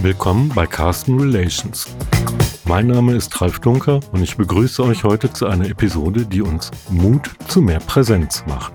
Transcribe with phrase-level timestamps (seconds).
[0.00, 1.88] Willkommen bei Carsten Relations.
[2.64, 6.70] Mein Name ist Ralf Dunker und ich begrüße euch heute zu einer Episode, die uns
[6.88, 8.72] Mut zu mehr Präsenz macht.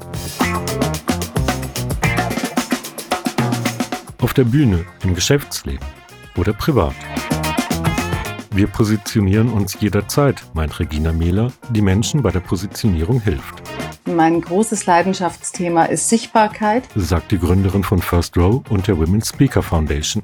[4.19, 5.87] Auf der Bühne, im Geschäftsleben
[6.35, 6.95] oder privat.
[8.51, 13.63] Wir positionieren uns jederzeit, meint Regina Mehler, die Menschen bei der Positionierung hilft.
[14.05, 19.63] Mein großes Leidenschaftsthema ist Sichtbarkeit, sagt die Gründerin von First Row und der Women's Speaker
[19.63, 20.21] Foundation.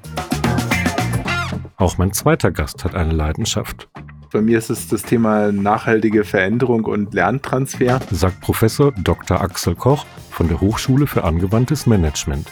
[1.80, 3.88] Auch mein zweiter Gast hat eine Leidenschaft.
[4.34, 9.40] Bei mir ist es das Thema nachhaltige Veränderung und Lerntransfer, sagt Professor Dr.
[9.40, 12.52] Axel Koch von der Hochschule für angewandtes Management.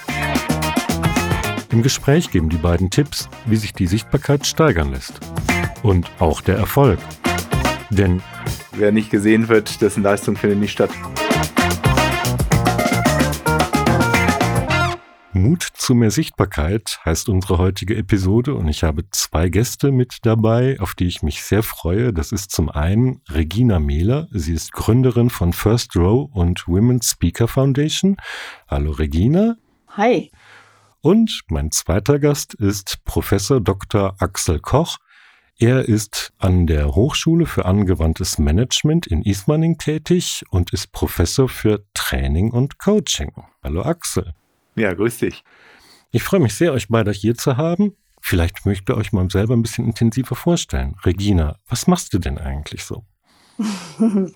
[1.73, 5.19] Im Gespräch geben die beiden Tipps, wie sich die Sichtbarkeit steigern lässt.
[5.83, 6.99] Und auch der Erfolg.
[7.89, 8.21] Denn
[8.71, 10.91] wer nicht gesehen wird, dessen Leistung findet nicht statt.
[15.37, 20.79] Mut zu mehr Sichtbarkeit heißt unsere heutige Episode und ich habe zwei Gäste mit dabei,
[20.79, 22.11] auf die ich mich sehr freue.
[22.11, 24.27] Das ist zum einen Regina Mehler.
[24.31, 28.17] Sie ist Gründerin von First Row und Women's Speaker Foundation.
[28.67, 29.55] Hallo Regina.
[29.89, 30.31] Hi.
[31.01, 34.15] Und mein zweiter Gast ist Professor Dr.
[34.19, 34.97] Axel Koch.
[35.59, 41.85] Er ist an der Hochschule für angewandtes Management in Ismaning tätig und ist Professor für
[41.93, 43.31] Training und Coaching.
[43.63, 44.33] Hallo Axel.
[44.77, 45.43] Ja, grüß dich.
[46.11, 47.97] Ich freue mich sehr, euch beide hier zu haben.
[48.21, 50.95] Vielleicht möchtet ihr euch mal selber ein bisschen intensiver vorstellen.
[51.03, 53.03] Regina, was machst du denn eigentlich so?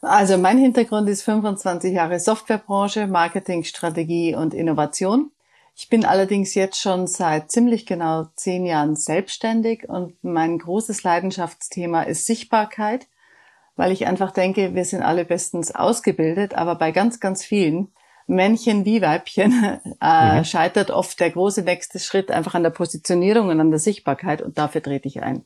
[0.00, 5.32] Also mein Hintergrund ist 25 Jahre Softwarebranche, Marketing, Strategie und Innovation.
[5.74, 12.02] Ich bin allerdings jetzt schon seit ziemlich genau zehn Jahren selbstständig und mein großes Leidenschaftsthema
[12.02, 13.08] ist Sichtbarkeit,
[13.74, 17.88] weil ich einfach denke, wir sind alle bestens ausgebildet, aber bei ganz, ganz vielen
[18.28, 20.44] Männchen wie Weibchen äh, mhm.
[20.44, 24.58] scheitert oft der große nächste Schritt einfach an der Positionierung und an der Sichtbarkeit und
[24.58, 25.44] dafür trete ich ein.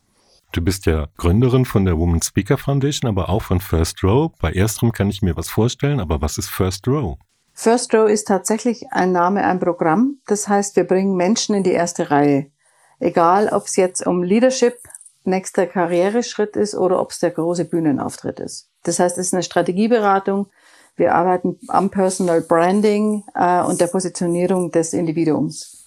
[0.53, 4.31] Du bist ja Gründerin von der Women Speaker Foundation, aber auch von First Row.
[4.39, 7.17] Bei ersterem kann ich mir was vorstellen, aber was ist First Row?
[7.55, 10.19] First Row ist tatsächlich ein Name, ein Programm.
[10.27, 12.51] Das heißt, wir bringen Menschen in die erste Reihe.
[12.99, 14.77] Egal, ob es jetzt um Leadership,
[15.25, 18.69] nächster Karriereschritt ist oder ob es der große Bühnenauftritt ist.
[18.83, 20.49] Das heißt, es ist eine Strategieberatung,
[20.97, 25.87] wir arbeiten am Personal Branding äh, und der Positionierung des Individuums.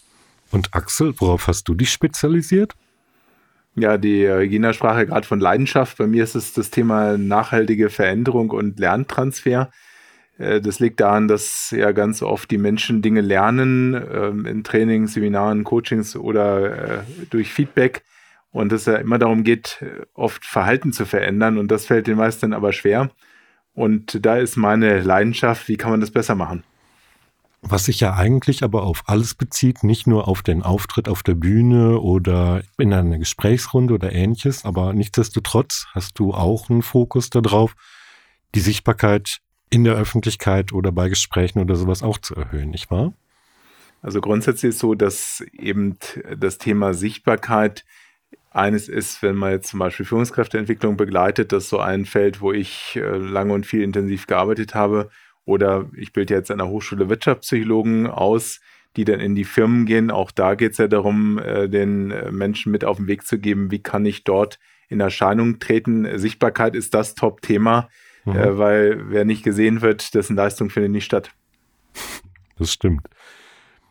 [0.52, 2.76] Und Axel, worauf hast du dich spezialisiert?
[3.76, 5.98] Ja, die Regina sprach ja gerade von Leidenschaft.
[5.98, 9.70] Bei mir ist es das Thema nachhaltige Veränderung und Lerntransfer.
[10.38, 15.14] Äh, das liegt daran, dass ja ganz oft die Menschen Dinge lernen ähm, in Trainings,
[15.14, 18.04] Seminaren, Coachings oder äh, durch Feedback
[18.52, 19.84] und es ja immer darum geht,
[20.14, 23.10] oft Verhalten zu verändern und das fällt den meisten aber schwer.
[23.76, 26.64] Und da ist meine Leidenschaft, wie kann man das besser machen?
[27.62, 31.34] Was sich ja eigentlich aber auf alles bezieht, nicht nur auf den Auftritt auf der
[31.34, 37.76] Bühne oder in einer Gesprächsrunde oder ähnliches, aber nichtsdestotrotz hast du auch einen Fokus darauf,
[38.54, 39.40] die Sichtbarkeit
[39.72, 43.14] in der Öffentlichkeit oder bei Gesprächen oder sowas auch zu erhöhen, nicht wahr?
[44.02, 45.98] Also grundsätzlich ist so, dass eben
[46.38, 47.84] das Thema Sichtbarkeit
[48.56, 52.54] eines ist, wenn man jetzt zum Beispiel Führungskräfteentwicklung begleitet, das ist so ein Feld, wo
[52.54, 55.10] ich äh, lange und viel intensiv gearbeitet habe.
[55.44, 58.62] Oder ich bilde jetzt an der Hochschule Wirtschaftspsychologen aus,
[58.96, 60.10] die dann in die Firmen gehen.
[60.10, 63.38] Auch da geht es ja darum, äh, den äh, Menschen mit auf den Weg zu
[63.38, 64.58] geben, wie kann ich dort
[64.88, 66.18] in Erscheinung treten.
[66.18, 67.90] Sichtbarkeit ist das Top-Thema,
[68.24, 68.58] mhm.
[68.58, 71.32] weil wer nicht gesehen wird, dessen Leistung findet nicht statt.
[72.58, 73.02] Das stimmt.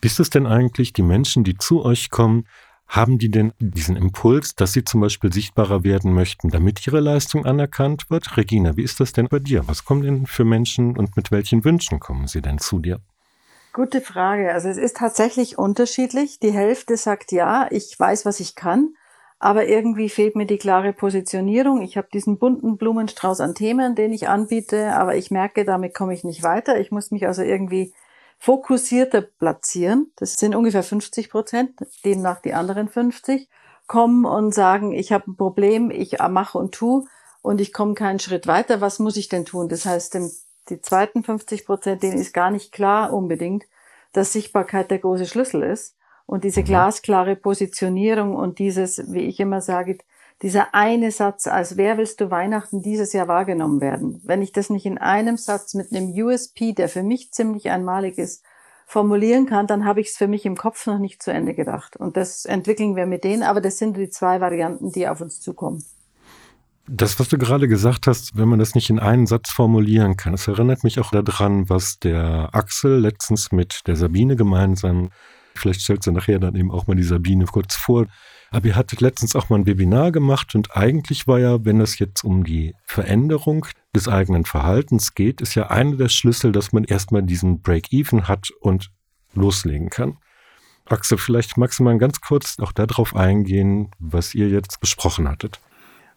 [0.01, 2.47] Wie ist es denn eigentlich, die Menschen, die zu euch kommen,
[2.95, 7.45] haben die denn diesen Impuls, dass sie zum Beispiel sichtbarer werden möchten, damit ihre Leistung
[7.45, 8.37] anerkannt wird?
[8.37, 9.67] Regina, wie ist das denn bei dir?
[9.67, 13.01] Was kommen denn für Menschen und mit welchen Wünschen kommen sie denn zu dir?
[13.73, 14.53] Gute Frage.
[14.53, 16.39] Also es ist tatsächlich unterschiedlich.
[16.39, 18.95] Die Hälfte sagt ja, ich weiß, was ich kann,
[19.41, 21.83] aber irgendwie fehlt mir die klare Positionierung.
[21.83, 26.15] Ich habe diesen bunten Blumenstrauß an Themen, den ich anbiete, aber ich merke, damit komme
[26.15, 26.79] ich nicht weiter.
[26.79, 27.93] Ich muss mich also irgendwie
[28.45, 31.71] fokussierter platzieren, das sind ungefähr 50 Prozent,
[32.05, 33.49] demnach die anderen 50,
[33.87, 37.07] kommen und sagen, ich habe ein Problem, ich mache und tu
[37.41, 39.71] und ich komme keinen Schritt weiter, was muss ich denn tun?
[39.71, 40.19] Das heißt,
[40.69, 43.65] die zweiten 50 Prozent, denen ist gar nicht klar unbedingt,
[44.13, 45.97] dass Sichtbarkeit der große Schlüssel ist.
[46.27, 49.99] Und diese glasklare Positionierung und dieses, wie ich immer sage,
[50.43, 54.21] dieser eine Satz, als wer willst du Weihnachten dieses Jahr wahrgenommen werden?
[54.25, 58.19] Wenn ich das nicht in einem Satz mit einem USP, der für mich ziemlich einmalig
[58.19, 58.45] ist,
[58.87, 61.97] formulieren kann, dann habe ich es für mich im Kopf noch nicht zu Ende gedacht.
[61.97, 65.41] Und das entwickeln wir mit denen, aber das sind die zwei Varianten, die auf uns
[65.41, 65.83] zukommen.
[66.87, 70.33] Das, was du gerade gesagt hast, wenn man das nicht in einen Satz formulieren kann,
[70.33, 75.09] das erinnert mich auch daran, was der Axel letztens mit der Sabine gemeinsam
[75.55, 78.07] Vielleicht stellst du nachher dann eben auch mal die Sabine kurz vor.
[78.55, 81.99] Aber ihr hattet letztens auch mal ein Webinar gemacht und eigentlich war ja, wenn es
[81.99, 83.67] jetzt um die Veränderung
[83.97, 88.53] des eigenen Verhaltens geht, ist ja einer der Schlüssel, dass man erstmal diesen Break-Even hat
[88.61, 88.93] und
[89.35, 90.19] loslegen kann.
[90.85, 95.59] Axel, vielleicht magst du mal ganz kurz auch darauf eingehen, was ihr jetzt besprochen hattet.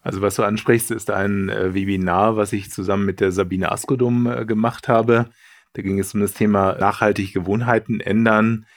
[0.04, 4.28] Also was du ansprichst, ist ein äh, Webinar, was ich zusammen mit der Sabine Askodum
[4.28, 5.31] äh, gemacht habe.
[5.74, 8.68] Da ging es um das Thema nachhaltig Gewohnheiten ändern.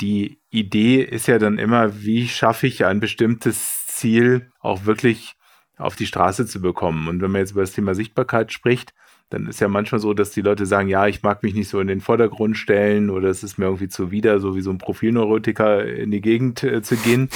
[0.00, 5.34] Die Idee ist ja dann immer, wie schaffe ich ein bestimmtes Ziel auch wirklich
[5.78, 7.08] auf die Straße zu bekommen.
[7.08, 8.94] Und wenn man jetzt über das Thema Sichtbarkeit spricht,
[9.28, 11.80] dann ist ja manchmal so, dass die Leute sagen, ja, ich mag mich nicht so
[11.80, 15.84] in den Vordergrund stellen oder es ist mir irgendwie zuwider, so wie so ein Profilneurotiker
[15.84, 17.28] in die Gegend äh, zu gehen.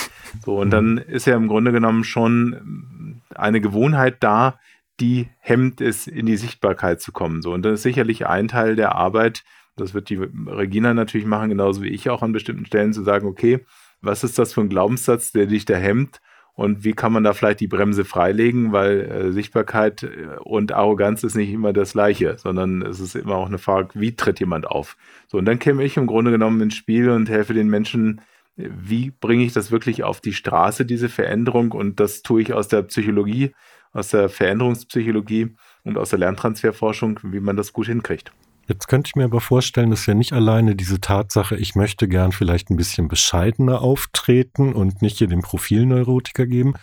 [0.45, 4.61] So, und dann ist ja im Grunde genommen schon eine Gewohnheit da,
[5.01, 7.43] die hemmt es, in die Sichtbarkeit zu kommen.
[7.43, 9.43] So, und das ist sicherlich ein Teil der Arbeit,
[9.81, 10.17] das wird die
[10.47, 13.65] Regina natürlich machen, genauso wie ich auch an bestimmten Stellen zu sagen, okay,
[14.03, 16.21] was ist das für ein Glaubenssatz, der dich da hemmt?
[16.55, 18.73] Und wie kann man da vielleicht die Bremse freilegen?
[18.73, 23.37] Weil äh, Sichtbarkeit äh, und Arroganz ist nicht immer das Gleiche, sondern es ist immer
[23.37, 24.97] auch eine Frage, wie tritt jemand auf?
[25.29, 28.21] So, und dann käme ich im Grunde genommen ins Spiel und helfe den Menschen,
[28.57, 31.73] wie bringe ich das wirklich auf die Straße, diese Veränderung?
[31.73, 33.53] Und das tue ich aus der Psychologie,
[33.93, 35.55] aus der Veränderungspsychologie
[35.85, 38.33] und aus der Lerntransferforschung, wie man das gut hinkriegt.
[38.71, 42.31] Jetzt könnte ich mir aber vorstellen, dass ja nicht alleine diese Tatsache, ich möchte gern
[42.31, 46.75] vielleicht ein bisschen bescheidener auftreten und nicht hier den Profilneurotiker geben,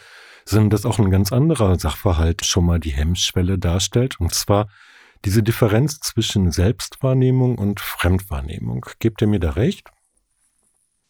[0.43, 4.67] sondern dass auch ein ganz anderer Sachverhalt schon mal die Hemmschwelle darstellt, und zwar
[5.23, 8.85] diese Differenz zwischen Selbstwahrnehmung und Fremdwahrnehmung.
[8.99, 9.89] Gebt ihr mir da recht?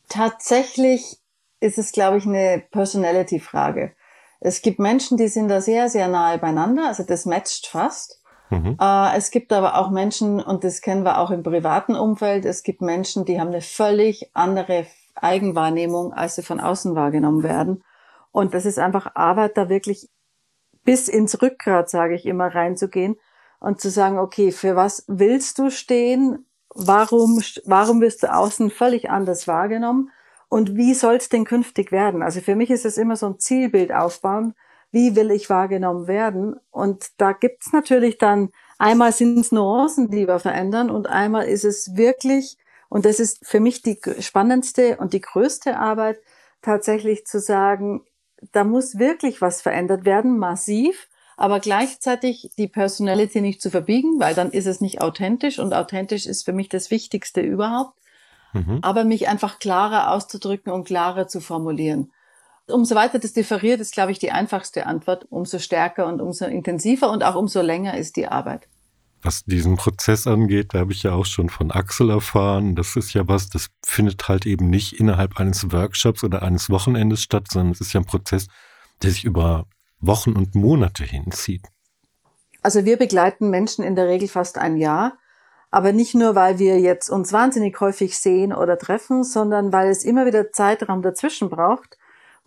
[0.10, 1.18] Tatsächlich
[1.60, 3.96] ist es, glaube ich, eine Personality-Frage.
[4.42, 8.22] Es gibt Menschen, die sind da sehr, sehr nahe beieinander, also das matcht fast.
[8.50, 8.78] Mhm.
[8.80, 12.64] Äh, es gibt aber auch Menschen, und das kennen wir auch im privaten Umfeld, es
[12.64, 14.86] gibt Menschen, die haben eine völlig andere
[15.16, 17.84] Eigenwahrnehmung, als sie von außen wahrgenommen werden.
[18.32, 20.10] Und das ist einfach Arbeit, da wirklich
[20.84, 23.18] bis ins Rückgrat, sage ich immer, reinzugehen
[23.60, 26.46] und zu sagen, okay, für was willst du stehen?
[26.74, 30.12] Warum, warum wirst du außen völlig anders wahrgenommen?
[30.50, 32.22] Und wie soll es denn künftig werden?
[32.22, 34.54] Also für mich ist es immer so ein Zielbild aufbauen
[34.92, 36.56] wie will ich wahrgenommen werden?
[36.72, 41.66] Und da gibt's natürlich dann, einmal sind es Nuancen, die wir verändern und einmal ist
[41.66, 42.58] es wirklich,
[42.90, 46.20] und das ist für mich die spannendste und die größte Arbeit,
[46.62, 48.02] tatsächlich zu sagen,
[48.52, 51.08] da muss wirklich was verändert werden, massiv,
[51.38, 56.26] aber gleichzeitig die Personality nicht zu verbiegen, weil dann ist es nicht authentisch und authentisch
[56.26, 57.94] ist für mich das Wichtigste überhaupt.
[58.54, 58.80] Mhm.
[58.82, 62.12] Aber mich einfach klarer auszudrücken und klarer zu formulieren.
[62.70, 65.26] Umso weiter das differiert, ist, glaube ich, die einfachste Antwort.
[65.30, 68.68] Umso stärker und umso intensiver und auch umso länger ist die Arbeit.
[69.22, 72.76] Was diesen Prozess angeht, da habe ich ja auch schon von Axel erfahren.
[72.76, 77.22] Das ist ja was, das findet halt eben nicht innerhalb eines Workshops oder eines Wochenendes
[77.22, 78.48] statt, sondern es ist ja ein Prozess,
[79.02, 79.66] der sich über
[80.00, 81.64] Wochen und Monate hinzieht.
[82.62, 85.18] Also wir begleiten Menschen in der Regel fast ein Jahr,
[85.72, 90.04] aber nicht nur, weil wir jetzt uns wahnsinnig häufig sehen oder treffen, sondern weil es
[90.04, 91.98] immer wieder Zeitraum dazwischen braucht,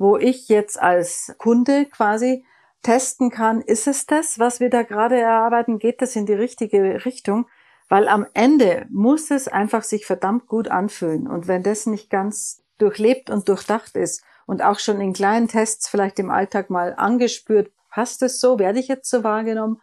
[0.01, 2.43] wo ich jetzt als Kunde quasi
[2.83, 7.05] testen kann, ist es das, was wir da gerade erarbeiten, geht das in die richtige
[7.05, 7.47] Richtung?
[7.91, 11.29] Weil am Ende muss es einfach sich verdammt gut anfühlen.
[11.29, 15.87] Und wenn das nicht ganz durchlebt und durchdacht ist und auch schon in kleinen Tests
[15.87, 19.83] vielleicht im Alltag mal angespürt, passt es so, werde ich jetzt so wahrgenommen,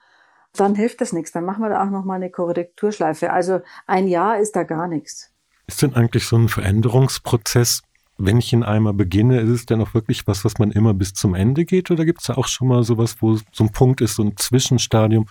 [0.56, 1.32] dann hilft das nichts.
[1.32, 3.32] Dann machen wir da auch nochmal eine Korrekturschleife.
[3.32, 5.32] Also ein Jahr ist da gar nichts.
[5.68, 7.84] Ist denn eigentlich so ein Veränderungsprozess
[8.18, 11.14] wenn ich ihn einmal beginne, ist es denn auch wirklich was, was man immer bis
[11.14, 11.92] zum Ende geht?
[11.92, 14.36] Oder gibt es da auch schon mal sowas, wo so ein Punkt ist, so ein
[14.38, 15.28] Zwischenstadium,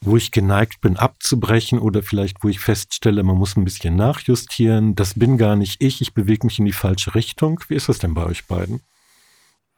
[0.00, 4.94] wo ich geneigt bin abzubrechen oder vielleicht wo ich feststelle, man muss ein bisschen nachjustieren,
[4.94, 7.60] das bin gar nicht ich, ich bewege mich in die falsche Richtung.
[7.68, 8.80] Wie ist das denn bei euch beiden?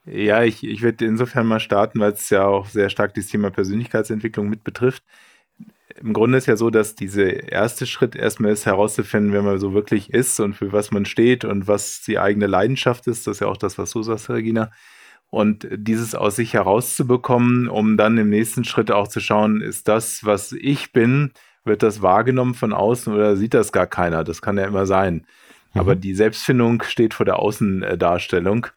[0.05, 3.51] Ja, ich, ich würde insofern mal starten, weil es ja auch sehr stark das Thema
[3.51, 5.03] Persönlichkeitsentwicklung mit betrifft
[6.01, 9.73] im Grunde ist ja so, dass dieser erste Schritt erstmal ist herauszufinden, wer man so
[9.73, 13.27] wirklich ist und für was man steht und was die eigene Leidenschaft ist.
[13.27, 14.71] Das ist ja auch das, was du sagst, Regina.
[15.31, 20.25] Und dieses aus sich herauszubekommen, um dann im nächsten Schritt auch zu schauen, ist das,
[20.25, 21.31] was ich bin,
[21.65, 24.23] wird das wahrgenommen von außen oder sieht das gar keiner?
[24.23, 25.25] Das kann ja immer sein.
[25.73, 25.81] Mhm.
[25.81, 28.67] Aber die Selbstfindung steht vor der Außendarstellung.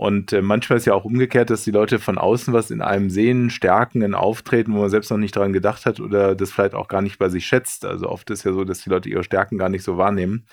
[0.00, 3.10] Und äh, manchmal ist ja auch umgekehrt, dass die Leute von außen was in einem
[3.10, 6.74] sehen, Stärken, in Auftreten, wo man selbst noch nicht dran gedacht hat oder das vielleicht
[6.74, 7.84] auch gar nicht bei sich schätzt.
[7.84, 10.46] Also oft ist ja so, dass die Leute ihre Stärken gar nicht so wahrnehmen.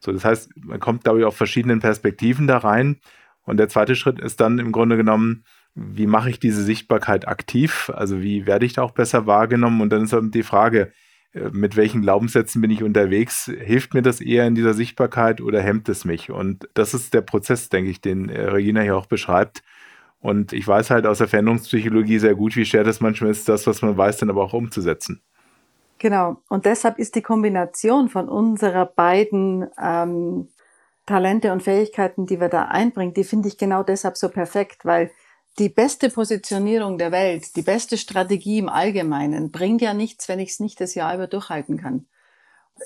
[0.00, 2.96] So, das heißt, man kommt, glaube ich, auf verschiedenen Perspektiven da rein.
[3.42, 5.44] Und der zweite Schritt ist dann im Grunde genommen,
[5.74, 7.92] wie mache ich diese Sichtbarkeit aktiv?
[7.94, 9.82] Also wie werde ich da auch besser wahrgenommen?
[9.82, 10.92] Und dann ist dann die Frage,
[11.34, 13.50] mit welchen Glaubenssätzen bin ich unterwegs?
[13.60, 16.30] Hilft mir das eher in dieser Sichtbarkeit oder hemmt es mich?
[16.30, 19.62] Und das ist der Prozess, denke ich, den äh, Regina hier auch beschreibt.
[20.20, 23.66] Und ich weiß halt aus der Veränderungspsychologie sehr gut, wie schwer das manchmal ist, das,
[23.66, 25.20] was man weiß, dann aber auch umzusetzen.
[25.98, 26.36] Genau.
[26.48, 30.48] Und deshalb ist die Kombination von unserer beiden ähm,
[31.06, 35.10] Talente und Fähigkeiten, die wir da einbringen, die finde ich genau deshalb so perfekt, weil
[35.58, 40.50] die beste Positionierung der Welt, die beste Strategie im Allgemeinen bringt ja nichts, wenn ich
[40.50, 42.06] es nicht das Jahr über durchhalten kann.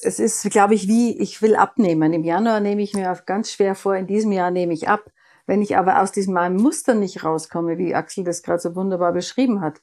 [0.03, 2.13] Es ist, glaube ich, wie ich will abnehmen.
[2.13, 5.11] Im Januar nehme ich mir ganz schwer vor, in diesem Jahr nehme ich ab.
[5.47, 9.15] Wenn ich aber aus diesem meinem Muster nicht rauskomme, wie Axel das gerade so wunderbar
[9.15, 9.81] beschrieben hat,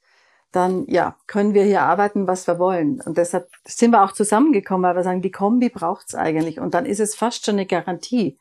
[0.51, 3.01] dann ja, können wir hier arbeiten, was wir wollen.
[3.01, 6.59] Und deshalb sind wir auch zusammengekommen, weil wir sagen, die Kombi braucht's eigentlich.
[6.59, 8.37] Und dann ist es fast schon eine Garantie,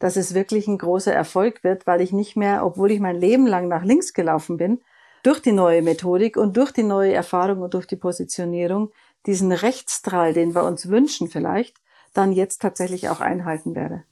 [0.00, 3.46] dass es wirklich ein großer Erfolg wird, weil ich nicht mehr, obwohl ich mein Leben
[3.46, 4.80] lang nach links gelaufen bin,
[5.22, 8.90] durch die neue Methodik und durch die neue Erfahrung und durch die Positionierung
[9.26, 11.76] diesen Rechtsstrahl, den wir uns wünschen vielleicht,
[12.14, 14.02] dann jetzt tatsächlich auch einhalten werde.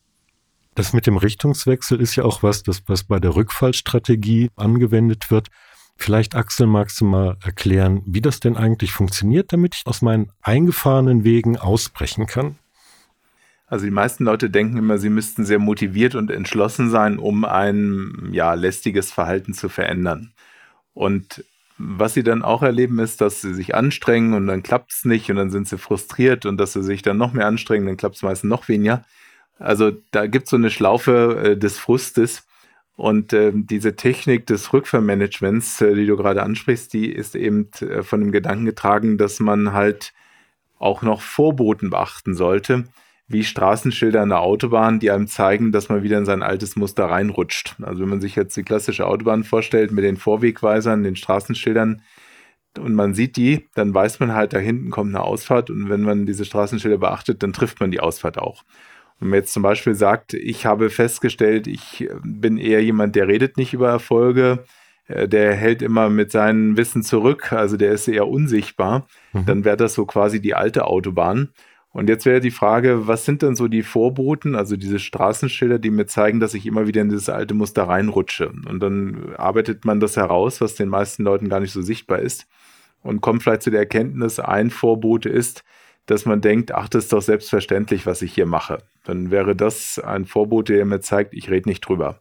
[0.75, 5.49] Das mit dem Richtungswechsel ist ja auch was, das was bei der Rückfallstrategie angewendet wird.
[5.97, 10.31] Vielleicht, Axel, magst du mal erklären, wie das denn eigentlich funktioniert, damit ich aus meinen
[10.43, 12.59] eingefahrenen Wegen ausbrechen kann?
[13.69, 18.31] Also die meisten Leute denken immer, sie müssten sehr motiviert und entschlossen sein, um ein
[18.33, 20.33] ja lästiges Verhalten zu verändern.
[20.95, 21.45] Und
[21.77, 25.31] was sie dann auch erleben, ist, dass sie sich anstrengen und dann klappt es nicht
[25.31, 28.17] und dann sind sie frustriert und dass sie sich dann noch mehr anstrengen, dann klappt
[28.17, 29.05] es meistens noch weniger.
[29.59, 32.45] Also da gibt es so eine Schlaufe äh, des Frustes.
[32.97, 38.03] Und äh, diese Technik des Rückvermanagements, äh, die du gerade ansprichst, die ist eben äh,
[38.03, 40.15] von dem Gedanken getragen, dass man halt
[40.79, 42.85] auch noch Vorboten beachten sollte
[43.29, 47.05] wie Straßenschilder an der Autobahn, die einem zeigen, dass man wieder in sein altes Muster
[47.05, 47.77] reinrutscht.
[47.83, 52.01] Also wenn man sich jetzt die klassische Autobahn vorstellt mit den Vorwegweisern, den Straßenschildern
[52.79, 56.03] und man sieht die, dann weiß man halt, da hinten kommt eine Ausfahrt und wenn
[56.03, 58.65] man diese Straßenschilder beachtet, dann trifft man die Ausfahrt auch.
[59.21, 63.59] Wenn man jetzt zum Beispiel sagt, ich habe festgestellt, ich bin eher jemand, der redet
[63.59, 64.65] nicht über Erfolge,
[65.09, 69.45] äh, der hält immer mit seinem Wissen zurück, also der ist eher unsichtbar, mhm.
[69.45, 71.51] dann wäre das so quasi die alte Autobahn.
[71.91, 75.91] Und jetzt wäre die Frage, was sind denn so die Vorboten, also diese Straßenschilder, die
[75.91, 78.51] mir zeigen, dass ich immer wieder in dieses alte Muster reinrutsche.
[78.51, 82.47] Und dann arbeitet man das heraus, was den meisten Leuten gar nicht so sichtbar ist
[83.03, 85.65] und kommt vielleicht zu der Erkenntnis, ein Vorbote ist,
[86.07, 88.79] dass man denkt, ach, das ist doch selbstverständlich, was ich hier mache.
[89.05, 92.21] Dann wäre das ein Vorbote, der mir zeigt, ich rede nicht drüber.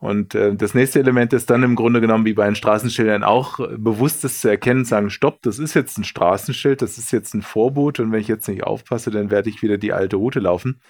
[0.00, 3.58] Und äh, das nächste Element ist dann im Grunde genommen wie bei den Straßenschildern auch
[3.58, 7.42] äh, bewusstes zu erkennen, sagen, stopp, das ist jetzt ein Straßenschild, das ist jetzt ein
[7.42, 10.80] Vorboot und wenn ich jetzt nicht aufpasse, dann werde ich wieder die alte Route laufen.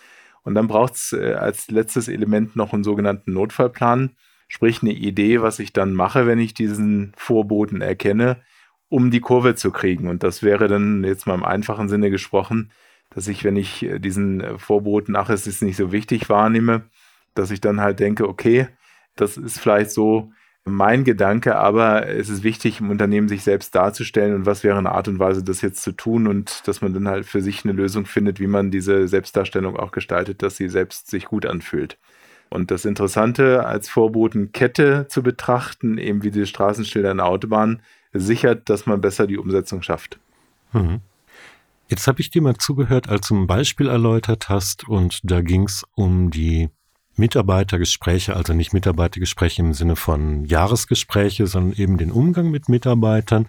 [0.42, 4.10] Und dann braucht es äh, als letztes Element noch einen sogenannten Notfallplan,
[4.46, 8.42] sprich eine Idee, was ich dann mache, wenn ich diesen Vorboten erkenne,
[8.90, 10.08] um die Kurve zu kriegen.
[10.08, 12.72] Und das wäre dann jetzt mal im einfachen Sinne gesprochen,
[13.10, 16.82] dass ich, wenn ich äh, diesen äh, Vorboten, ach, es ist nicht so wichtig wahrnehme,
[17.34, 18.68] dass ich dann halt denke, okay,
[19.20, 20.32] das ist vielleicht so
[20.64, 24.92] mein Gedanke, aber es ist wichtig, im Unternehmen sich selbst darzustellen und was wäre eine
[24.92, 27.72] Art und Weise, das jetzt zu tun und dass man dann halt für sich eine
[27.72, 31.98] Lösung findet, wie man diese Selbstdarstellung auch gestaltet, dass sie selbst sich gut anfühlt.
[32.50, 37.82] Und das Interessante als Vorbotenkette zu betrachten, eben wie die Straßenschilder in der Autobahn,
[38.12, 40.18] sichert, dass man besser die Umsetzung schafft.
[40.72, 41.00] Mhm.
[41.88, 45.64] Jetzt habe ich dir mal zugehört, als du ein Beispiel erläutert hast und da ging
[45.64, 46.68] es um die
[47.18, 53.48] Mitarbeitergespräche, also nicht Mitarbeitergespräche im Sinne von Jahresgespräche, sondern eben den Umgang mit Mitarbeitern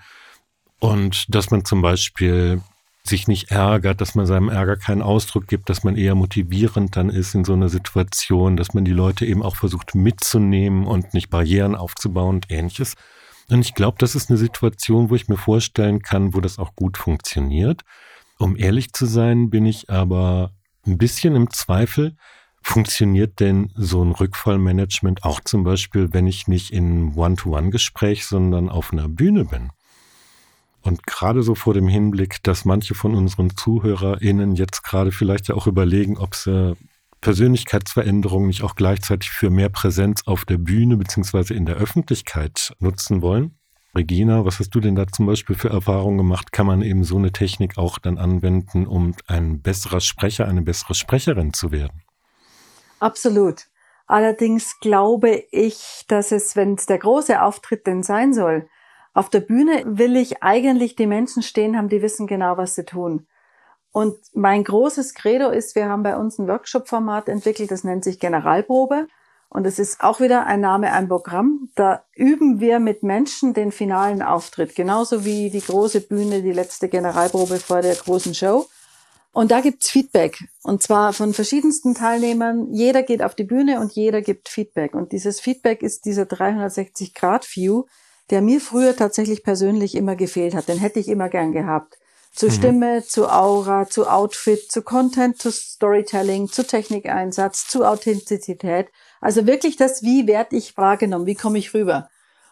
[0.80, 2.62] und dass man zum Beispiel
[3.04, 7.10] sich nicht ärgert, dass man seinem Ärger keinen Ausdruck gibt, dass man eher motivierend dann
[7.10, 11.30] ist in so einer Situation, dass man die Leute eben auch versucht mitzunehmen und nicht
[11.30, 12.96] Barrieren aufzubauen und ähnliches.
[13.50, 16.76] Und ich glaube, das ist eine Situation, wo ich mir vorstellen kann, wo das auch
[16.76, 17.82] gut funktioniert.
[18.38, 20.52] Um ehrlich zu sein, bin ich aber
[20.86, 22.16] ein bisschen im Zweifel,
[22.62, 28.92] Funktioniert denn so ein Rückfallmanagement auch zum Beispiel, wenn ich nicht in One-to-One-Gespräch, sondern auf
[28.92, 29.72] einer Bühne bin?
[30.82, 35.56] Und gerade so vor dem Hinblick, dass manche von unseren ZuhörerInnen jetzt gerade vielleicht ja
[35.56, 36.76] auch überlegen, ob sie
[37.22, 43.22] Persönlichkeitsveränderungen nicht auch gleichzeitig für mehr Präsenz auf der Bühne beziehungsweise in der Öffentlichkeit nutzen
[43.22, 43.56] wollen.
[43.96, 46.52] Regina, was hast du denn da zum Beispiel für Erfahrungen gemacht?
[46.52, 50.94] Kann man eben so eine Technik auch dann anwenden, um ein besserer Sprecher, eine bessere
[50.94, 52.04] Sprecherin zu werden?
[53.00, 53.68] Absolut.
[54.08, 58.68] Allerdings glaube ich, dass es, wenn es der große Auftritt denn sein soll,
[59.14, 62.86] auf der Bühne will ich eigentlich die Menschen stehen haben, die wissen genau, was sie
[62.86, 63.28] tun.
[63.92, 68.20] Und mein großes Credo ist, wir haben bei uns ein Workshop-Format entwickelt, das nennt sich
[68.20, 69.08] Generalprobe.
[69.50, 71.70] Und es ist auch wieder ein Name, ein Programm.
[71.74, 74.76] Da üben wir mit Menschen den finalen Auftritt.
[74.76, 78.68] Genauso wie die große Bühne, die letzte Generalprobe vor der großen Show.
[79.32, 80.40] Und da gibt's Feedback.
[80.64, 82.74] Und zwar von verschiedensten Teilnehmern.
[82.74, 84.96] Jeder geht auf die Bühne und jeder gibt Feedback.
[84.96, 87.86] Und dieses Feedback ist dieser 360-Grad-View,
[88.32, 90.68] der mir früher tatsächlich persönlich immer gefehlt hat.
[90.68, 91.98] Den hätte ich immer gern gehabt.
[92.34, 92.52] Zu mhm.
[92.52, 98.88] Stimme, zu Aura, zu Outfit, zu Content, zu Storytelling, zu Technikeinsatz, zu Authentizität.
[99.22, 102.10] Also wirklich das, wie werde ich wahrgenommen, wie komme ich rüber.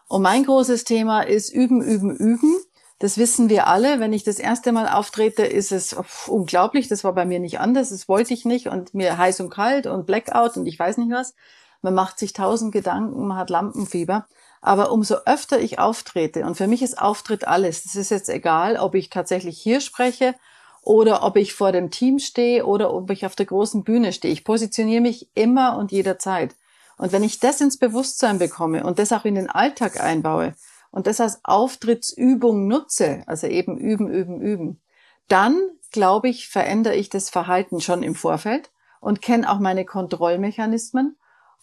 [0.08, 2.60] Und mein großes Thema ist üben, üben, üben.
[3.00, 4.00] Das wissen wir alle.
[4.00, 5.96] Wenn ich das erste Mal auftrete, ist es
[6.28, 6.88] unglaublich.
[6.88, 7.90] Das war bei mir nicht anders.
[7.90, 11.12] Das wollte ich nicht und mir heiß und kalt und Blackout und ich weiß nicht
[11.12, 11.36] was.
[11.82, 14.28] Man macht sich tausend Gedanken, man hat Lampenfieber.
[14.62, 18.78] Aber umso öfter ich auftrete, und für mich ist Auftritt alles, das ist jetzt egal,
[18.78, 20.34] ob ich tatsächlich hier spreche
[20.82, 24.34] oder ob ich vor dem Team stehe oder ob ich auf der großen Bühne stehe.
[24.34, 26.56] Ich positioniere mich immer und jederzeit.
[26.98, 30.56] Und wenn ich das ins Bewusstsein bekomme und das auch in den Alltag einbaue
[30.98, 34.82] und das als Auftrittsübung nutze, also eben üben, üben, üben,
[35.28, 35.56] dann,
[35.92, 41.16] glaube ich, verändere ich das Verhalten schon im Vorfeld und kenne auch meine Kontrollmechanismen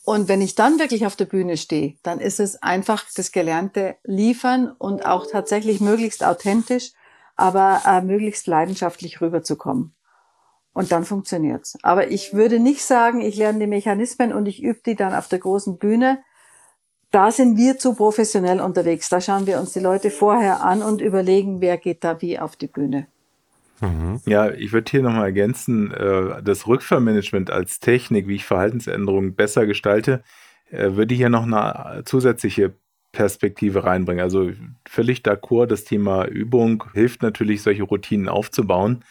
[0.05, 3.97] und wenn ich dann wirklich auf der Bühne stehe, dann ist es einfach das Gelernte
[4.05, 6.93] liefern und auch tatsächlich möglichst authentisch,
[7.37, 9.95] aber äh, möglichst leidenschaftlich rüberzukommen.
[10.75, 11.79] Und dann funktioniert's.
[11.83, 15.29] Aber ich würde nicht sagen, ich lerne die Mechanismen und ich übe die dann auf
[15.29, 16.23] der großen Bühne.
[17.14, 19.09] Da sind wir zu professionell unterwegs.
[19.09, 22.56] Da schauen wir uns die Leute vorher an und überlegen, wer geht da wie auf
[22.56, 23.06] die Bühne.
[23.80, 24.21] Mhm.
[24.26, 29.64] Ja, ich würde hier nochmal ergänzen, äh, das Rückfallmanagement als Technik, wie ich Verhaltensänderungen besser
[29.64, 30.25] gestalte,
[30.73, 32.73] äh, würde hier noch eine zusätzliche
[33.12, 34.25] Perspektive reinbringen.
[34.25, 34.50] Also
[34.85, 39.04] völlig d'accord, das Thema Übung hilft natürlich, solche Routinen aufzubauen.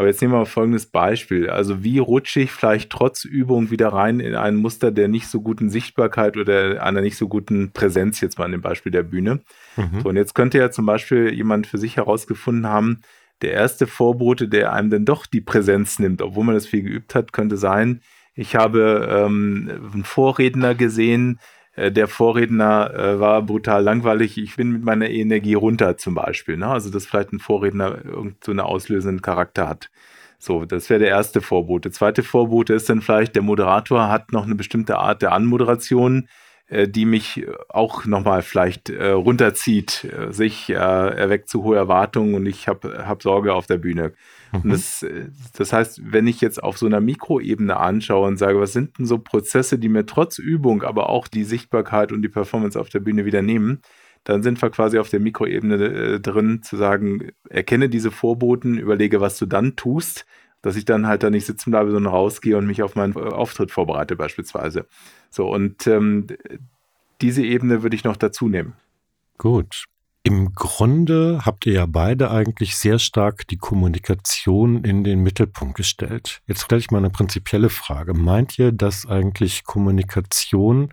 [0.00, 1.50] Aber jetzt nehmen wir mal folgendes Beispiel.
[1.50, 5.42] Also wie rutsche ich vielleicht trotz Übung wieder rein in ein Muster der nicht so
[5.42, 9.40] guten Sichtbarkeit oder einer nicht so guten Präsenz, jetzt mal an dem Beispiel der Bühne.
[9.76, 10.00] Mhm.
[10.02, 13.02] So, und jetzt könnte ja zum Beispiel jemand für sich herausgefunden haben,
[13.42, 17.14] der erste Vorbote, der einem dann doch die Präsenz nimmt, obwohl man das viel geübt
[17.14, 18.00] hat, könnte sein,
[18.34, 21.40] ich habe ähm, einen Vorredner gesehen,
[21.88, 26.56] der Vorredner äh, war brutal langweilig, ich bin mit meiner Energie runter zum Beispiel.
[26.56, 26.66] Ne?
[26.66, 27.98] Also, dass vielleicht ein Vorredner
[28.44, 29.90] so einen auslösenden Charakter hat.
[30.38, 31.90] So, das wäre der erste Vorbote.
[31.90, 36.26] Zweite Vorbote ist dann vielleicht, der Moderator hat noch eine bestimmte Art der Anmoderation, äh,
[36.70, 42.46] die mich auch nochmal vielleicht äh, runterzieht, äh, sich äh, erweckt zu hohe Erwartungen und
[42.46, 44.12] ich habe hab Sorge auf der Bühne.
[44.52, 44.60] Mhm.
[44.60, 45.04] Und das,
[45.56, 49.06] das heißt, wenn ich jetzt auf so einer Mikroebene anschaue und sage, was sind denn
[49.06, 53.00] so Prozesse, die mir trotz Übung, aber auch die Sichtbarkeit und die Performance auf der
[53.00, 53.82] Bühne wieder nehmen,
[54.24, 59.20] dann sind wir quasi auf der Mikroebene äh, drin, zu sagen, erkenne diese Vorboten, überlege,
[59.20, 60.26] was du dann tust,
[60.62, 63.70] dass ich dann halt da nicht sitzen bleibe, sondern rausgehe und mich auf meinen Auftritt
[63.70, 64.86] vorbereite beispielsweise.
[65.30, 66.26] So, und ähm,
[67.20, 68.74] diese Ebene würde ich noch dazu nehmen.
[69.38, 69.84] Gut.
[70.22, 76.42] Im Grunde habt ihr ja beide eigentlich sehr stark die Kommunikation in den Mittelpunkt gestellt.
[76.46, 78.12] Jetzt stelle ich mal eine prinzipielle Frage.
[78.12, 80.92] Meint ihr, dass eigentlich Kommunikation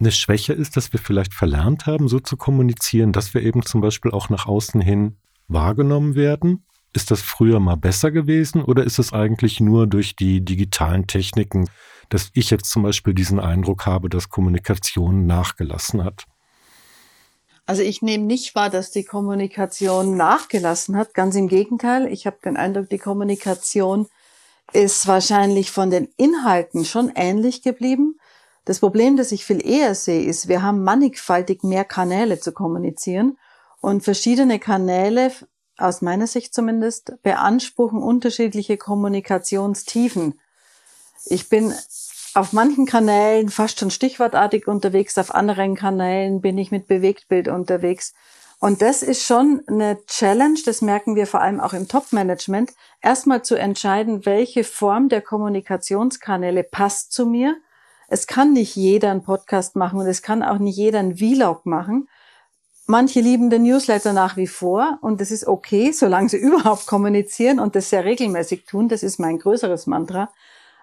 [0.00, 3.80] eine Schwäche ist, dass wir vielleicht verlernt haben, so zu kommunizieren, dass wir eben zum
[3.80, 6.64] Beispiel auch nach außen hin wahrgenommen werden?
[6.92, 11.68] Ist das früher mal besser gewesen oder ist es eigentlich nur durch die digitalen Techniken,
[12.08, 16.24] dass ich jetzt zum Beispiel diesen Eindruck habe, dass Kommunikation nachgelassen hat?
[17.66, 21.12] Also ich nehme nicht wahr, dass die Kommunikation nachgelassen hat.
[21.12, 22.06] Ganz im Gegenteil.
[22.06, 24.06] Ich habe den Eindruck, die Kommunikation
[24.72, 28.18] ist wahrscheinlich von den Inhalten schon ähnlich geblieben.
[28.64, 33.38] Das Problem, das ich viel eher sehe, ist, wir haben mannigfaltig mehr Kanäle zu kommunizieren
[33.80, 35.30] und verschiedene Kanäle,
[35.78, 40.38] aus meiner Sicht zumindest, beanspruchen unterschiedliche Kommunikationstiefen.
[41.26, 41.72] Ich bin
[42.34, 48.14] auf manchen Kanälen fast schon stichwortartig unterwegs, auf anderen Kanälen bin ich mit Bewegtbild unterwegs.
[48.60, 53.42] Und das ist schon eine Challenge, das merken wir vor allem auch im Top-Management, erstmal
[53.42, 57.56] zu entscheiden, welche Form der Kommunikationskanäle passt zu mir.
[58.08, 61.66] Es kann nicht jeder einen Podcast machen und es kann auch nicht jeder einen Vlog
[61.66, 62.08] machen.
[62.90, 67.60] Manche lieben den Newsletter nach wie vor und das ist okay, solange sie überhaupt kommunizieren
[67.60, 68.88] und das sehr regelmäßig tun.
[68.88, 70.30] Das ist mein größeres Mantra.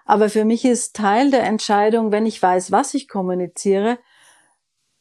[0.04, 3.98] Aber für mich ist Teil der Entscheidung, wenn ich weiß, was ich kommuniziere,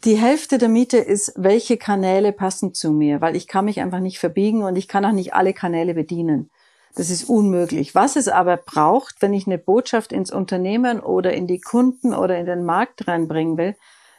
[0.03, 3.99] die Hälfte der Miete ist, welche Kanäle passen zu mir, weil ich kann mich einfach
[3.99, 6.49] nicht verbiegen und ich kann auch nicht alle Kanäle bedienen.
[6.95, 7.93] Das ist unmöglich.
[7.93, 12.39] Was es aber braucht, wenn ich eine Botschaft ins Unternehmen oder in die Kunden oder
[12.39, 13.75] in den Markt reinbringen will,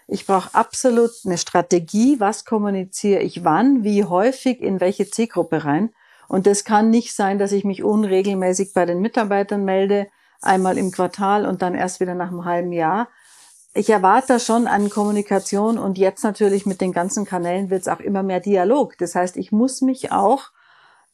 [0.08, 5.90] ich brauche absolut eine Strategie, was kommuniziere ich wann, wie häufig, in welche Zielgruppe rein.
[6.28, 10.08] Und das kann nicht sein, dass ich mich unregelmäßig bei den Mitarbeitern melde,
[10.42, 13.08] einmal im Quartal und dann erst wieder nach einem halben Jahr.
[13.74, 18.00] ich erwarte schon an Kommunikation und jetzt natürlich mit den ganzen Kanälen wird es auch
[18.00, 18.96] immer mehr Dialog.
[18.98, 20.50] Das heißt, ich muss mich auch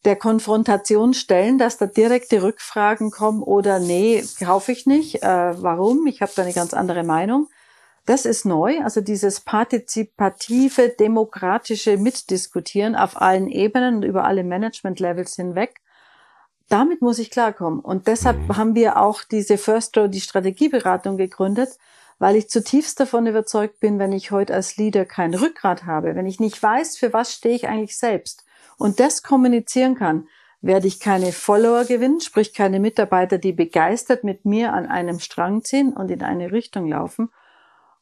[0.05, 5.23] der Konfrontation stellen, dass da direkte Rückfragen kommen oder nee, kaufe ich nicht.
[5.23, 6.07] Äh, warum?
[6.07, 7.49] Ich habe da eine ganz andere Meinung.
[8.05, 15.37] Das ist neu, also dieses partizipative, demokratische Mitdiskutieren auf allen Ebenen und über alle Management-Levels
[15.37, 15.81] hinweg.
[16.69, 17.81] Damit muss ich klarkommen.
[17.81, 18.57] Und deshalb mhm.
[18.57, 21.79] haben wir auch diese First Row, die Strategieberatung gegründet,
[22.19, 26.27] weil ich zutiefst davon überzeugt bin, wenn ich heute als Leader kein Rückgrat habe, wenn
[26.27, 28.45] ich nicht weiß, für was stehe ich eigentlich selbst
[28.79, 30.29] und das kommunizieren kann,
[30.61, 35.63] werde ich keine Follower gewinnen, sprich keine Mitarbeiter, die begeistert mit mir an einem Strang
[35.63, 37.31] ziehen und in eine Richtung laufen.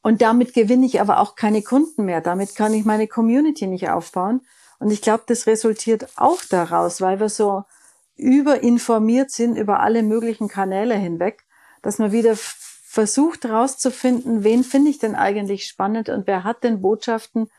[0.01, 2.21] Und damit gewinne ich aber auch keine Kunden mehr.
[2.21, 4.41] Damit kann ich meine Community nicht aufbauen.
[4.79, 7.63] Und ich glaube, das resultiert auch daraus, weil wir so
[8.15, 11.43] überinformiert sind über alle möglichen Kanäle hinweg,
[11.81, 16.81] dass man wieder versucht herauszufinden, wen finde ich denn eigentlich spannend und wer hat denn
[16.81, 17.49] Botschaften,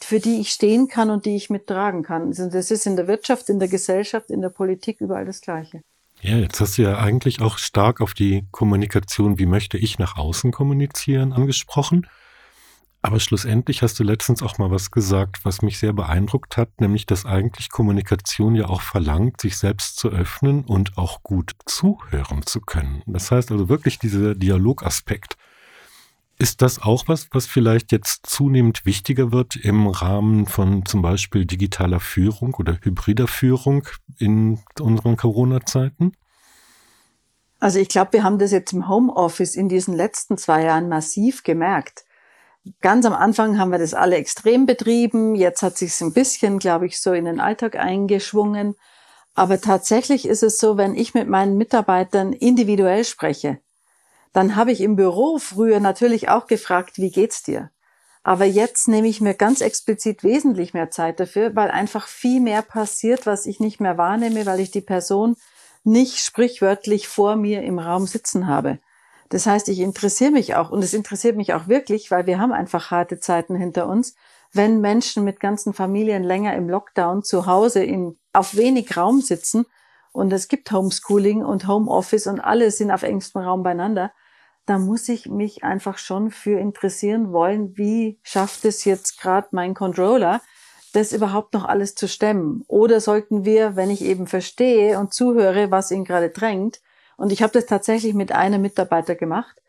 [0.00, 2.28] für die ich stehen kann und die ich mittragen kann.
[2.28, 5.82] Also das ist in der Wirtschaft, in der Gesellschaft, in der Politik überall das Gleiche.
[6.24, 10.16] Ja, jetzt hast du ja eigentlich auch stark auf die Kommunikation, wie möchte ich nach
[10.16, 12.06] außen kommunizieren, angesprochen.
[13.04, 17.06] Aber schlussendlich hast du letztens auch mal was gesagt, was mich sehr beeindruckt hat, nämlich
[17.06, 22.60] dass eigentlich Kommunikation ja auch verlangt, sich selbst zu öffnen und auch gut zuhören zu
[22.60, 23.02] können.
[23.06, 25.36] Das heißt also wirklich dieser Dialogaspekt.
[26.42, 31.46] Ist das auch was, was vielleicht jetzt zunehmend wichtiger wird im Rahmen von zum Beispiel
[31.46, 33.86] digitaler Führung oder hybrider Führung
[34.18, 36.16] in unseren Corona-Zeiten?
[37.60, 41.44] Also ich glaube, wir haben das jetzt im Homeoffice in diesen letzten zwei Jahren massiv
[41.44, 42.02] gemerkt
[42.80, 45.36] Ganz am Anfang haben wir das alle extrem betrieben.
[45.36, 48.74] Jetzt hat sich ein bisschen, glaube ich, so in den Alltag eingeschwungen.
[49.34, 53.58] Aber tatsächlich ist es so, wenn ich mit meinen Mitarbeitern individuell spreche,
[54.32, 57.70] dann habe ich im Büro früher natürlich auch gefragt, wie geht's dir?
[58.22, 62.62] Aber jetzt nehme ich mir ganz explizit wesentlich mehr Zeit dafür, weil einfach viel mehr
[62.62, 65.36] passiert, was ich nicht mehr wahrnehme, weil ich die Person
[65.84, 68.78] nicht sprichwörtlich vor mir im Raum sitzen habe.
[69.28, 72.52] Das heißt, ich interessiere mich auch und es interessiert mich auch wirklich, weil wir haben
[72.52, 74.14] einfach harte Zeiten hinter uns.
[74.52, 79.64] Wenn Menschen mit ganzen Familien länger im Lockdown zu Hause in, auf wenig Raum sitzen
[80.12, 84.12] und es gibt Homeschooling und Homeoffice und alle sind auf engstem Raum beieinander,
[84.66, 89.74] da muss ich mich einfach schon für interessieren wollen, wie schafft es jetzt gerade mein
[89.74, 90.40] Controller,
[90.92, 92.64] das überhaupt noch alles zu stemmen?
[92.68, 96.80] Oder sollten wir, wenn ich eben verstehe und zuhöre, was ihn gerade drängt,
[97.16, 99.62] und ich habe das tatsächlich mit einem Mitarbeiter gemacht.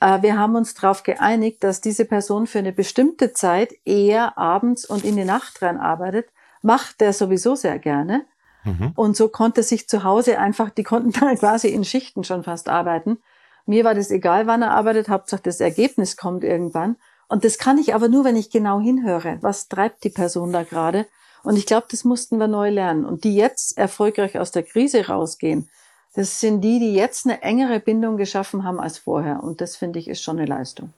[0.00, 4.84] Äh, wir haben uns darauf geeinigt, dass diese Person für eine bestimmte Zeit eher abends
[4.84, 6.28] und in die Nacht rein arbeitet.
[6.62, 8.24] Macht der sowieso sehr gerne.
[8.64, 8.92] Mhm.
[8.94, 12.68] Und so konnte sich zu Hause einfach, die konnten dann quasi in Schichten schon fast
[12.68, 13.18] arbeiten.
[13.66, 16.96] Mir war das egal, wann er arbeitet, Hauptsache das Ergebnis kommt irgendwann.
[17.28, 19.38] Und das kann ich aber nur, wenn ich genau hinhöre.
[19.40, 21.06] Was treibt die Person da gerade?
[21.42, 23.04] Und ich glaube, das mussten wir neu lernen.
[23.04, 25.68] Und die jetzt erfolgreich aus der Krise rausgehen,
[26.14, 29.42] das sind die, die jetzt eine engere Bindung geschaffen haben als vorher.
[29.42, 30.92] Und das finde ich ist schon eine Leistung.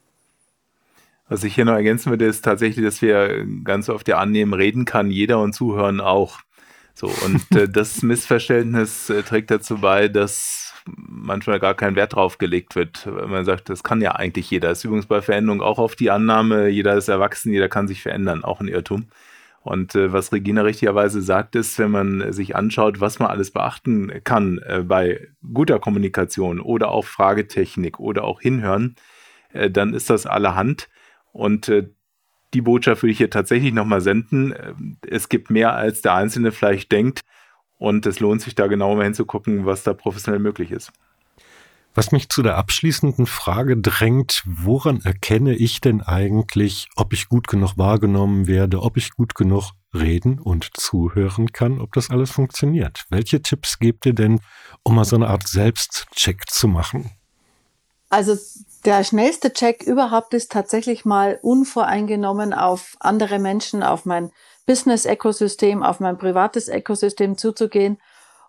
[1.28, 4.84] Was ich hier noch ergänzen würde, ist tatsächlich, dass wir ganz oft ja annehmen, reden
[4.84, 6.40] kann jeder und zuhören auch.
[6.94, 12.38] So, und äh, das Missverständnis äh, trägt dazu bei, dass manchmal gar kein Wert drauf
[12.38, 13.06] gelegt wird.
[13.06, 14.68] Man sagt, das kann ja eigentlich jeder.
[14.68, 18.02] Das ist übrigens bei Veränderung auch auf die Annahme, jeder ist erwachsen, jeder kann sich
[18.02, 19.06] verändern, auch ein Irrtum.
[19.64, 24.12] Und äh, was Regina richtigerweise sagt, ist, wenn man sich anschaut, was man alles beachten
[24.22, 28.96] kann äh, bei guter Kommunikation oder auch Fragetechnik oder auch Hinhören,
[29.54, 30.90] äh, dann ist das allerhand.
[31.32, 31.88] Und äh,
[32.52, 34.52] die Botschaft würde ich hier tatsächlich nochmal senden.
[34.52, 34.74] Äh,
[35.08, 37.20] es gibt mehr, als der Einzelne vielleicht denkt.
[37.84, 40.90] Und es lohnt sich da genau mal hinzugucken, was da professionell möglich ist.
[41.94, 47.46] Was mich zu der abschließenden Frage drängt, woran erkenne ich denn eigentlich, ob ich gut
[47.46, 53.04] genug wahrgenommen werde, ob ich gut genug reden und zuhören kann, ob das alles funktioniert?
[53.10, 54.40] Welche Tipps gebt ihr denn,
[54.82, 57.10] um mal so eine Art Selbstcheck zu machen?
[58.08, 58.34] Also
[58.84, 64.30] der schnellste Check überhaupt ist tatsächlich mal unvoreingenommen auf andere Menschen, auf mein
[64.66, 67.98] Business-Ökosystem, auf mein privates Ökosystem zuzugehen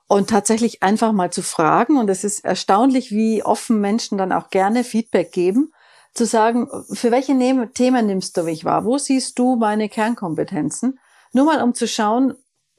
[0.08, 1.98] und tatsächlich einfach mal zu fragen.
[1.98, 5.74] Und es ist erstaunlich, wie offen Menschen dann auch gerne Feedback geben,
[6.13, 8.86] zu sagen, für welche ne Themen nimmst du mich wahr?
[8.86, 11.00] Wo siehst du meine Kernkompetenzen?
[11.34, 12.36] Nur mal um zu schauen,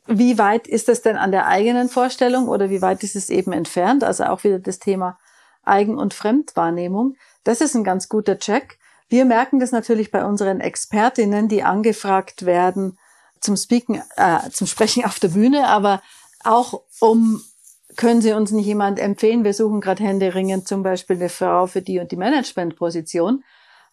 [0.07, 3.53] wie weit ist das denn an der eigenen Vorstellung oder wie weit ist es eben
[3.53, 4.05] entfernt?
[4.05, 5.19] Also auch wieder das Thema
[5.65, 7.17] Eigen- und Fremdwahrnehmung.
[7.47, 8.77] Das ist ein ganz guter Check.
[9.09, 12.99] Wir merken das natürlich bei unseren Expertinnen, die angefragt werden
[13.39, 16.03] zum Speaken, äh, zum Sprechen auf der Bühne, aber
[16.43, 17.41] auch um,
[17.97, 19.45] können Sie uns nicht jemand empfehlen?
[19.45, 23.45] Wir suchen gerade händeringend zum Beispiel eine Frau für die und die Managementposition.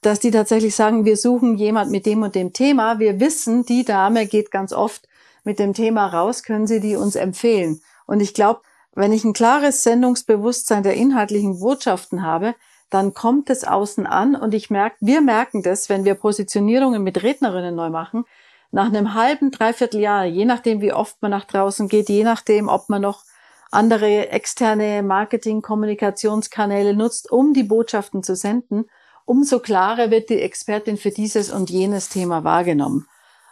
[0.01, 2.99] dass die tatsächlich sagen, wir suchen jemand mit dem und dem Thema.
[2.99, 5.07] Wir wissen, die Dame geht ganz oft
[5.45, 7.81] mit dem Thema raus, können Sie die uns empfehlen?
[8.05, 8.61] Und ich glaube,
[8.95, 12.55] wenn ich ein klares Sendungsbewusstsein der inhaltlichen Botschaften habe,
[12.93, 17.23] dann kommt es außen an und ich merke, wir merken das, wenn wir Positionierungen mit
[17.23, 18.25] Rednerinnen neu machen,
[18.71, 22.69] nach einem halben, dreiviertel Jahr, je nachdem, wie oft man nach draußen geht, je nachdem,
[22.69, 23.23] ob man noch
[23.71, 28.86] andere externe Marketing-Kommunikationskanäle nutzt, um die Botschaften zu senden,
[29.25, 33.08] umso klarer wird die Expertin für dieses und jenes Thema wahrgenommen.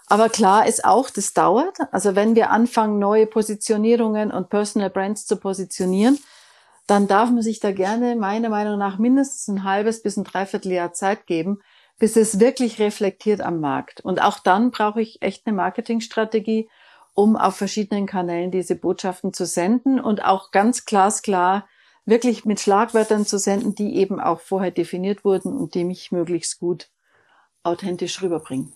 [0.08, 1.78] Aber klar ist auch, das dauert.
[1.92, 6.20] Also wenn wir anfangen, neue Positionierungen und Personal Brands zu positionieren,
[6.88, 10.94] dann darf man sich da gerne meiner Meinung nach mindestens ein halbes bis ein Dreivierteljahr
[10.94, 11.60] Zeit geben,
[12.00, 14.02] bis es wirklich reflektiert am Markt.
[14.02, 16.70] Und auch dann brauche ich echt eine Marketingstrategie,
[17.14, 21.68] um auf verschiedenen Kanälen diese Botschaften zu senden und auch ganz glasklar
[22.06, 26.60] wirklich mit Schlagwörtern zu senden, die eben auch vorher definiert wurden und die mich möglichst
[26.60, 26.90] gut
[27.64, 28.74] authentisch rüberbringen.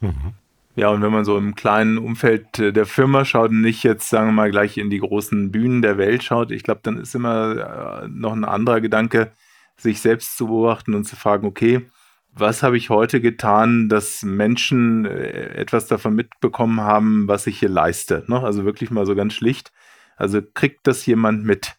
[0.00, 0.34] Mhm.
[0.76, 4.08] Ja, und wenn man so im kleinen Umfeld äh, der Firma schaut und nicht jetzt,
[4.08, 7.14] sagen wir mal, gleich in die großen Bühnen der Welt schaut, ich glaube, dann ist
[7.14, 9.32] immer äh, noch ein anderer Gedanke,
[9.76, 11.86] sich selbst zu beobachten und zu fragen, okay,
[12.32, 17.68] was habe ich heute getan, dass Menschen äh, etwas davon mitbekommen haben, was ich hier
[17.68, 18.24] leiste?
[18.26, 18.40] Ne?
[18.40, 19.72] Also wirklich mal so ganz schlicht.
[20.16, 21.76] Also kriegt das jemand mit?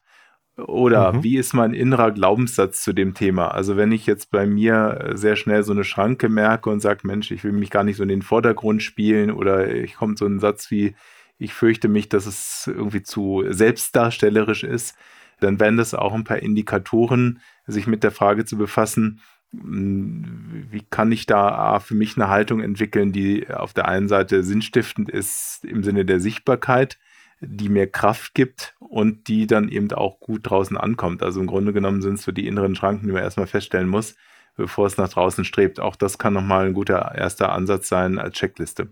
[0.58, 1.24] Oder mhm.
[1.24, 3.50] wie ist mein innerer Glaubenssatz zu dem Thema?
[3.50, 7.02] Also wenn ich jetzt bei mir äh, sehr schnell so eine Schranke merke und sage,
[7.04, 10.26] Mensch, ich will mich gar nicht so in den Vordergrund spielen oder ich komme so
[10.26, 10.96] ein Satz wie,
[11.38, 14.96] ich fürchte mich, dass es irgendwie zu selbstdarstellerisch ist,
[15.42, 19.20] dann wären das auch ein paar Indikatoren, sich mit der Frage zu befassen,
[19.52, 24.44] hm, wie kann ich da für mich eine Haltung entwickeln, die auf der einen Seite
[24.44, 26.98] sinnstiftend ist im Sinne der Sichtbarkeit,
[27.48, 31.24] die mir Kraft gibt und die dann eben auch gut draußen ankommt.
[31.24, 34.16] Also im Grunde genommen sind es so die inneren Schranken, die man erstmal feststellen muss,
[34.56, 35.80] bevor es nach draußen strebt.
[35.80, 38.90] Auch das kann nochmal ein guter erster Ansatz sein als Checkliste.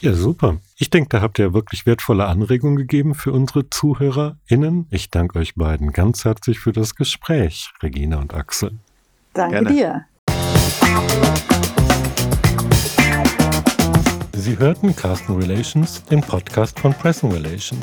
[0.00, 0.58] Ja, super.
[0.76, 4.86] Ich denke, da habt ihr wirklich wertvolle Anregungen gegeben für unsere ZuhörerInnen.
[4.90, 8.72] Ich danke euch beiden ganz herzlich für das Gespräch, Regina und Axel.
[9.32, 9.72] Danke Gerne.
[9.72, 10.04] dir.
[14.38, 17.82] Sie hörten Carsten Relations, den Podcast von Pressing Relations.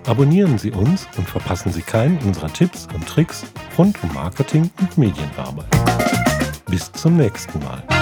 [0.06, 3.44] Abonnieren Sie uns und verpassen Sie keinen unserer Tipps und Tricks
[3.78, 5.68] rund um Marketing und Medienarbeit.
[6.66, 8.01] Bis zum nächsten Mal.